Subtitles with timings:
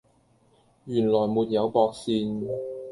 [0.85, 2.47] 原來沒有駁線